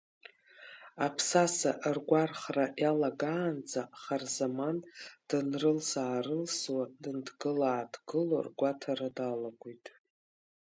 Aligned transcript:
Аԥсаса 1.05 1.71
ргәархра 1.95 2.65
иалагаанӡа, 2.81 3.81
Харзаман, 4.01 4.77
дынрылсаарылсуа, 5.27 6.83
дынҭгыла-ааҭгыло 7.01 8.39
ргәаҭара 8.45 9.09
далагоит. 9.15 9.85